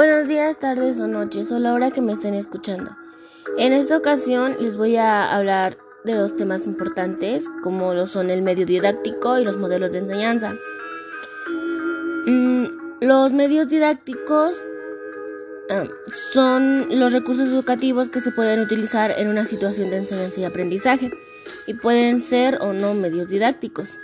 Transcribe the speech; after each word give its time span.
Buenos 0.00 0.28
días, 0.28 0.58
tardes 0.58 0.98
o 0.98 1.06
noches 1.06 1.52
o 1.52 1.58
la 1.58 1.74
hora 1.74 1.90
que 1.90 2.00
me 2.00 2.14
estén 2.14 2.32
escuchando. 2.32 2.96
En 3.58 3.74
esta 3.74 3.98
ocasión 3.98 4.56
les 4.58 4.78
voy 4.78 4.96
a 4.96 5.30
hablar 5.36 5.76
de 6.04 6.14
dos 6.14 6.34
temas 6.38 6.66
importantes 6.66 7.44
como 7.62 7.92
lo 7.92 8.06
son 8.06 8.30
el 8.30 8.40
medio 8.40 8.64
didáctico 8.64 9.38
y 9.38 9.44
los 9.44 9.58
modelos 9.58 9.92
de 9.92 9.98
enseñanza. 9.98 10.54
Mm, 12.24 12.64
los 13.02 13.32
medios 13.34 13.68
didácticos 13.68 14.56
ah, 15.68 15.84
son 16.32 16.98
los 16.98 17.12
recursos 17.12 17.48
educativos 17.48 18.08
que 18.08 18.22
se 18.22 18.30
pueden 18.30 18.60
utilizar 18.60 19.12
en 19.18 19.28
una 19.28 19.44
situación 19.44 19.90
de 19.90 19.98
enseñanza 19.98 20.40
y 20.40 20.44
aprendizaje 20.44 21.10
y 21.66 21.74
pueden 21.74 22.22
ser 22.22 22.56
o 22.62 22.72
no 22.72 22.94
medios 22.94 23.28
didácticos. 23.28 23.98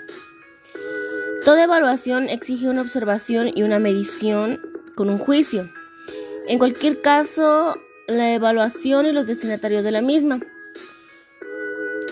Toda 1.43 1.65
evaluación 1.65 2.29
exige 2.29 2.69
una 2.69 2.83
observación 2.83 3.51
y 3.55 3.63
una 3.63 3.79
medición 3.79 4.61
con 4.95 5.09
un 5.09 5.17
juicio. 5.17 5.71
En 6.49 6.59
cualquier 6.59 7.01
caso, 7.01 7.77
la 8.07 8.33
evaluación 8.33 9.07
y 9.07 9.13
los 9.13 9.27
destinatarios 9.27 9.83
de 9.83 9.91
la 9.91 10.01
misma. 10.01 10.41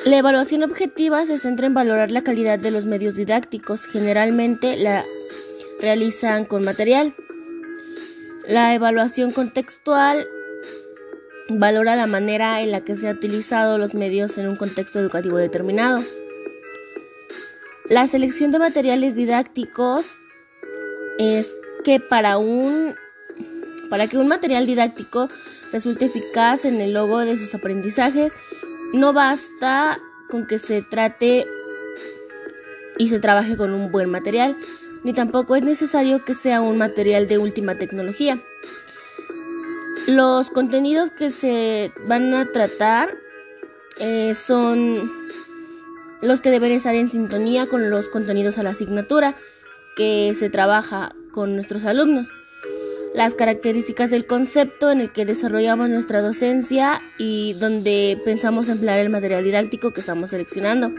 La 0.05 0.19
evaluación 0.19 0.63
objetiva 0.65 1.25
se 1.25 1.39
centra 1.39 1.67
en 1.67 1.75
valorar 1.75 2.11
la 2.11 2.23
calidad 2.23 2.59
de 2.59 2.71
los 2.71 2.85
medios 2.85 3.15
didácticos. 3.15 3.87
Generalmente 3.87 4.77
la 4.77 5.05
realizan 5.81 6.45
con 6.45 6.65
material. 6.65 7.15
La 8.47 8.75
evaluación 8.75 9.31
contextual 9.31 10.27
valora 11.49 11.97
la 11.97 12.07
manera 12.07 12.61
en 12.61 12.73
la 12.73 12.83
que 12.83 12.97
se 12.97 13.09
han 13.09 13.17
utilizado 13.17 13.79
los 13.79 13.95
medios 13.95 14.37
en 14.37 14.49
un 14.49 14.57
contexto 14.57 14.99
educativo 14.99 15.39
determinado. 15.39 16.03
La 17.89 18.07
selección 18.07 18.51
de 18.51 18.59
materiales 18.59 19.15
didácticos 19.15 20.05
es 21.19 21.49
que 21.85 22.01
para 22.01 22.39
un 22.39 22.95
para 23.95 24.09
que 24.09 24.19
un 24.19 24.27
material 24.27 24.67
didáctico 24.67 25.29
resulte 25.73 26.07
eficaz 26.07 26.65
en 26.65 26.81
el 26.81 26.95
logro 26.95 27.19
de 27.19 27.39
sus 27.39 27.55
aprendizajes, 27.55 28.33
no 28.93 29.13
basta 29.13 30.01
con 30.29 30.49
que 30.49 30.59
se 30.59 30.83
trate 30.83 31.47
y 32.99 33.09
se 33.09 33.21
trabaje 33.21 33.57
con 33.57 33.73
un 33.73 33.93
buen 33.93 34.11
material, 34.11 34.57
ni 35.05 35.13
tampoco 35.13 35.55
es 35.55 35.63
necesario 35.63 36.25
que 36.25 36.35
sea 36.35 36.61
un 36.61 36.77
material 36.77 37.29
de 37.29 37.39
última 37.39 37.79
tecnología. 37.79 38.43
Los 40.09 40.51
contenidos 40.51 41.11
que 41.11 41.31
se 41.31 41.93
van 42.09 42.35
a 42.35 42.51
tratar 42.51 43.15
eh, 44.01 44.35
son 44.35 45.09
los 46.21 46.41
que 46.41 46.51
deben 46.51 46.73
estar 46.73 46.97
en 46.97 47.11
sintonía 47.11 47.69
con 47.69 47.91
los 47.91 48.09
contenidos 48.09 48.59
a 48.59 48.65
la 48.65 48.71
asignatura 48.71 49.37
que 49.95 50.35
se 50.37 50.51
trabaja 50.51 51.15
con 51.31 51.55
nuestros 51.55 51.85
alumnos, 51.85 52.29
las 53.15 53.35
características 53.35 54.11
del 54.11 54.27
concepto 54.27 54.91
en 54.91 55.01
el 55.01 55.13
que 55.13 55.25
desarrollamos 55.25 55.89
nuestra 55.89 56.21
docencia 56.21 57.01
y 57.17 57.55
donde 57.55 58.21
pensamos 58.25 58.69
emplear 58.69 58.99
el 58.99 59.09
material 59.09 59.45
didáctico 59.45 59.93
que 59.93 60.01
estamos 60.01 60.31
seleccionando, 60.31 60.93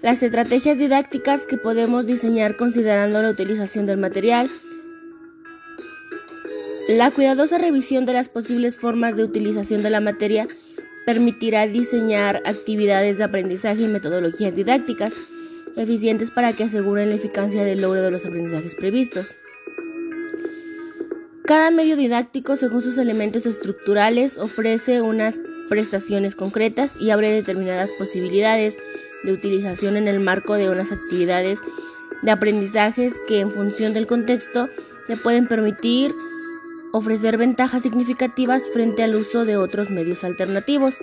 las 0.00 0.22
estrategias 0.22 0.78
didácticas 0.78 1.44
que 1.44 1.58
podemos 1.58 2.06
diseñar 2.06 2.56
considerando 2.56 3.20
la 3.20 3.28
utilización 3.28 3.84
del 3.84 3.98
material, 3.98 4.48
la 6.88 7.10
cuidadosa 7.10 7.58
revisión 7.58 8.06
de 8.06 8.14
las 8.14 8.30
posibles 8.30 8.78
formas 8.78 9.16
de 9.16 9.24
utilización 9.24 9.82
de 9.82 9.90
la 9.90 10.00
materia 10.00 10.48
permitirá 11.04 11.66
diseñar 11.66 12.42
actividades 12.46 13.18
de 13.18 13.24
aprendizaje 13.24 13.82
y 13.82 13.88
metodologías 13.88 14.56
didácticas 14.56 15.12
eficientes 15.76 16.30
para 16.30 16.54
que 16.54 16.64
aseguren 16.64 17.10
la 17.10 17.16
eficacia 17.16 17.64
del 17.64 17.82
logro 17.82 18.00
de 18.00 18.10
los 18.10 18.24
aprendizajes 18.24 18.74
previstos. 18.74 19.34
Cada 21.46 21.70
medio 21.70 21.96
didáctico, 21.96 22.56
según 22.56 22.82
sus 22.82 22.98
elementos 22.98 23.46
estructurales, 23.46 24.36
ofrece 24.36 25.00
unas 25.00 25.38
prestaciones 25.68 26.34
concretas 26.34 26.96
y 26.98 27.10
abre 27.10 27.30
determinadas 27.30 27.90
posibilidades 27.92 28.76
de 29.22 29.32
utilización 29.32 29.96
en 29.96 30.08
el 30.08 30.18
marco 30.18 30.54
de 30.54 30.68
unas 30.70 30.90
actividades 30.90 31.60
de 32.22 32.30
aprendizajes 32.32 33.14
que 33.28 33.38
en 33.38 33.52
función 33.52 33.94
del 33.94 34.08
contexto 34.08 34.68
le 35.06 35.16
pueden 35.16 35.46
permitir 35.46 36.12
ofrecer 36.92 37.36
ventajas 37.36 37.82
significativas 37.82 38.64
frente 38.72 39.04
al 39.04 39.14
uso 39.14 39.44
de 39.44 39.56
otros 39.56 39.88
medios 39.88 40.24
alternativos, 40.24 40.96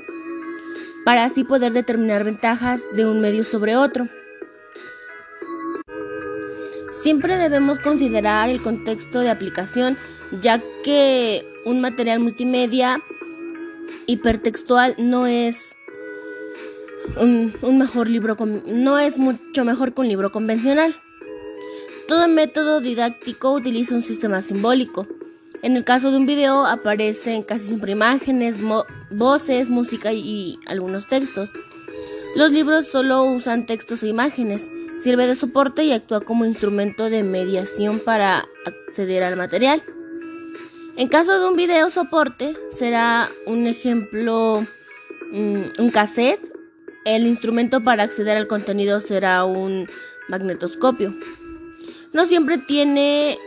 para 1.05 1.23
así 1.23 1.45
poder 1.45 1.71
determinar 1.71 2.25
ventajas 2.25 2.81
de 2.93 3.05
un 3.05 3.21
medio 3.21 3.45
sobre 3.45 3.77
otro. 3.77 4.09
Siempre 7.03 7.35
debemos 7.35 7.79
considerar 7.79 8.49
el 8.49 8.61
contexto 8.61 9.19
de 9.19 9.29
aplicación, 9.29 9.97
ya 10.41 10.61
que 10.85 11.45
un 11.65 11.81
material 11.81 12.21
multimedia 12.21 13.01
hipertextual 14.05 14.95
no 14.97 15.27
es 15.27 15.57
un, 17.19 17.77
mejor 17.77 18.07
libro, 18.07 18.37
no 18.65 18.99
es 18.99 19.17
mucho 19.17 19.65
mejor 19.65 19.93
que 19.93 19.99
un 19.99 20.07
libro 20.07 20.31
convencional. 20.31 20.95
Todo 22.07 22.29
método 22.29 22.79
didáctico 22.79 23.51
utiliza 23.51 23.95
un 23.95 24.01
sistema 24.01 24.41
simbólico. 24.41 25.05
En 25.61 25.75
el 25.75 25.83
caso 25.83 26.09
de 26.09 26.15
un 26.15 26.25
video 26.25 26.65
aparecen 26.65 27.43
casi 27.43 27.67
siempre 27.67 27.91
imágenes, 27.91 28.55
voces, 29.11 29.67
música 29.67 30.13
y 30.13 30.57
algunos 30.67 31.07
textos. 31.07 31.49
Los 32.37 32.51
libros 32.51 32.87
solo 32.87 33.25
usan 33.25 33.65
textos 33.65 34.03
e 34.03 34.07
imágenes, 34.07 34.69
sirve 35.03 35.27
de 35.27 35.35
soporte 35.35 35.83
y 35.83 35.91
actúa 35.91 36.21
como 36.21 36.45
instrumento 36.45 37.09
de 37.09 37.23
mediación 37.23 37.99
para 37.99 38.45
acceder 38.65 39.23
al 39.23 39.35
material. 39.35 39.83
En 40.95 41.07
caso 41.07 41.39
de 41.39 41.47
un 41.47 41.55
video 41.55 41.89
soporte, 41.89 42.55
será 42.77 43.29
un 43.45 43.67
ejemplo 43.67 44.65
mm, 45.31 45.63
un 45.79 45.89
cassette. 45.89 46.41
El 47.05 47.27
instrumento 47.27 47.83
para 47.83 48.03
acceder 48.03 48.37
al 48.37 48.47
contenido 48.47 49.01
será 49.01 49.43
un 49.43 49.87
magnetoscopio. 50.29 51.13
No 52.13 52.25
siempre 52.25 52.57
tiene 52.57 53.37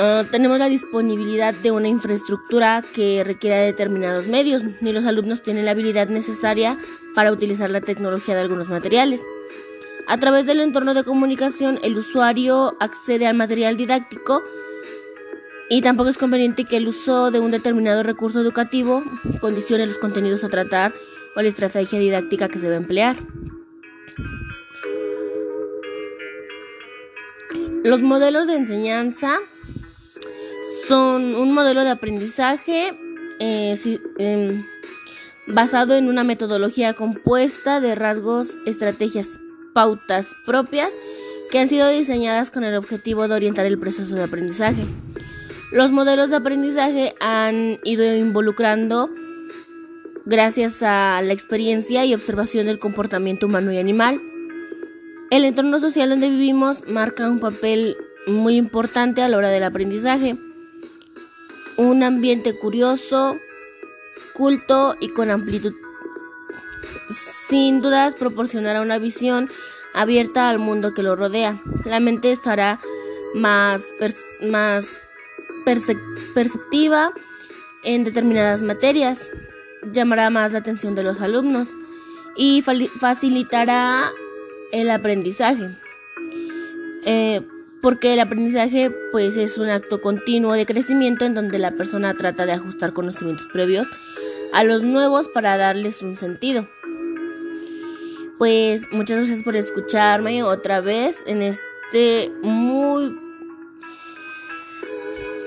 Ah, 0.00 0.24
tenemos 0.30 0.60
la 0.60 0.68
disponibilidad 0.68 1.52
de 1.54 1.72
una 1.72 1.88
infraestructura 1.88 2.84
que 2.94 3.24
requiera 3.24 3.56
determinados 3.56 4.28
medios, 4.28 4.62
ni 4.80 4.92
los 4.92 5.04
alumnos 5.04 5.42
tienen 5.42 5.64
la 5.64 5.72
habilidad 5.72 6.08
necesaria 6.08 6.78
para 7.16 7.32
utilizar 7.32 7.68
la 7.68 7.80
tecnología 7.80 8.36
de 8.36 8.42
algunos 8.42 8.68
materiales. 8.68 9.20
A 10.08 10.16
través 10.16 10.46
del 10.46 10.60
entorno 10.60 10.94
de 10.94 11.04
comunicación, 11.04 11.78
el 11.82 11.98
usuario 11.98 12.74
accede 12.80 13.26
al 13.26 13.36
material 13.36 13.76
didáctico 13.76 14.42
y 15.68 15.82
tampoco 15.82 16.08
es 16.08 16.16
conveniente 16.16 16.64
que 16.64 16.78
el 16.78 16.88
uso 16.88 17.30
de 17.30 17.40
un 17.40 17.50
determinado 17.50 18.02
recurso 18.02 18.40
educativo 18.40 19.04
condicione 19.42 19.84
los 19.84 19.98
contenidos 19.98 20.42
a 20.44 20.48
tratar 20.48 20.94
o 21.36 21.42
la 21.42 21.48
estrategia 21.48 21.98
didáctica 21.98 22.48
que 22.48 22.58
se 22.58 22.68
va 22.68 22.76
a 22.76 22.78
emplear. 22.78 23.16
Los 27.84 28.00
modelos 28.00 28.46
de 28.46 28.56
enseñanza 28.56 29.36
son 30.88 31.34
un 31.34 31.52
modelo 31.52 31.84
de 31.84 31.90
aprendizaje 31.90 32.98
eh, 33.40 33.78
em, 34.16 34.64
basado 35.46 35.96
en 35.96 36.08
una 36.08 36.24
metodología 36.24 36.94
compuesta 36.94 37.80
de 37.80 37.94
rasgos, 37.94 38.56
estrategias, 38.64 39.26
pautas 39.78 40.26
propias 40.44 40.90
que 41.52 41.60
han 41.60 41.68
sido 41.68 41.88
diseñadas 41.88 42.50
con 42.50 42.64
el 42.64 42.74
objetivo 42.74 43.28
de 43.28 43.34
orientar 43.36 43.64
el 43.64 43.78
proceso 43.78 44.12
de 44.16 44.24
aprendizaje. 44.24 44.84
Los 45.70 45.92
modelos 45.92 46.30
de 46.30 46.34
aprendizaje 46.34 47.14
han 47.20 47.78
ido 47.84 48.16
involucrando 48.16 49.08
gracias 50.24 50.82
a 50.82 51.22
la 51.22 51.32
experiencia 51.32 52.04
y 52.04 52.12
observación 52.12 52.66
del 52.66 52.80
comportamiento 52.80 53.46
humano 53.46 53.70
y 53.70 53.78
animal. 53.78 54.20
El 55.30 55.44
entorno 55.44 55.78
social 55.78 56.10
donde 56.10 56.28
vivimos 56.28 56.88
marca 56.88 57.28
un 57.28 57.38
papel 57.38 57.96
muy 58.26 58.56
importante 58.56 59.22
a 59.22 59.28
la 59.28 59.36
hora 59.36 59.50
del 59.50 59.62
aprendizaje 59.62 60.36
un 61.76 62.02
ambiente 62.02 62.58
curioso, 62.58 63.36
culto 64.34 64.96
y 64.98 65.10
con 65.10 65.30
amplitud. 65.30 65.74
Sin 67.48 67.80
dudas 67.80 68.14
proporcionará 68.14 68.82
una 68.82 68.98
visión 68.98 69.48
abierta 69.94 70.48
al 70.48 70.58
mundo 70.58 70.92
que 70.92 71.02
lo 71.02 71.16
rodea. 71.16 71.60
La 71.84 71.98
mente 71.98 72.30
estará 72.30 72.78
más, 73.34 73.82
más 74.42 74.86
perceptiva 76.34 77.12
en 77.84 78.04
determinadas 78.04 78.62
materias, 78.62 79.18
llamará 79.92 80.30
más 80.30 80.52
la 80.52 80.58
atención 80.58 80.94
de 80.94 81.02
los 81.02 81.20
alumnos 81.20 81.68
y 82.36 82.62
facilitará 82.62 84.10
el 84.72 84.90
aprendizaje. 84.90 85.70
Eh, 87.04 87.40
porque 87.80 88.12
el 88.12 88.20
aprendizaje 88.20 88.90
pues 89.12 89.36
es 89.36 89.56
un 89.56 89.70
acto 89.70 90.00
continuo 90.00 90.52
de 90.52 90.66
crecimiento 90.66 91.24
en 91.24 91.34
donde 91.34 91.58
la 91.58 91.70
persona 91.70 92.14
trata 92.14 92.44
de 92.44 92.52
ajustar 92.52 92.92
conocimientos 92.92 93.46
previos 93.52 93.88
a 94.52 94.64
los 94.64 94.82
nuevos 94.82 95.28
para 95.28 95.56
darles 95.56 96.02
un 96.02 96.16
sentido. 96.16 96.68
Pues 98.38 98.90
muchas 98.92 99.16
gracias 99.16 99.42
por 99.42 99.56
escucharme 99.56 100.44
otra 100.44 100.80
vez 100.80 101.16
en 101.26 101.42
este 101.42 102.30
muy 102.42 103.18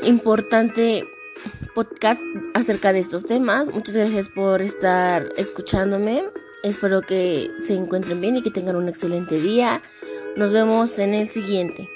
importante 0.04 1.08
podcast 1.74 2.22
acerca 2.54 2.92
de 2.92 3.00
estos 3.00 3.26
temas. 3.26 3.68
Muchas 3.68 3.96
gracias 3.96 4.28
por 4.28 4.62
estar 4.62 5.32
escuchándome. 5.38 6.26
Espero 6.64 7.02
que 7.02 7.50
se 7.66 7.76
encuentren 7.76 8.20
bien 8.20 8.36
y 8.36 8.44
que 8.44 8.52
tengan 8.52 8.76
un 8.76 8.90
excelente 8.90 9.40
día. 9.40 9.82
Nos 10.36 10.52
vemos 10.52 11.00
en 11.00 11.14
el 11.14 11.30
siguiente. 11.30 11.88